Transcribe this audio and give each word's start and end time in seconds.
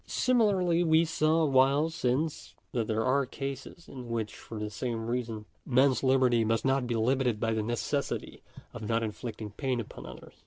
Similarly 0.07 0.83
we 0.83 1.05
saw 1.05 1.43
awhile 1.43 1.91
since 1.91 2.55
(p. 2.55 2.55
79), 2.71 2.71
that 2.71 2.87
there 2.91 3.05
are 3.05 3.25
cases 3.27 3.87
in 3.87 4.09
which 4.09 4.33
for 4.35 4.57
the 4.57 4.71
same 4.71 5.05
reason 5.05 5.45
men's 5.63 6.01
liberty 6.01 6.43
must 6.43 6.65
not 6.65 6.87
be 6.87 6.95
limited 6.95 7.39
by 7.39 7.53
the 7.53 7.61
necessity 7.61 8.41
of 8.73 8.81
not 8.81 9.03
inflicting 9.03 9.51
pain 9.51 9.79
upon 9.79 10.07
others. 10.07 10.33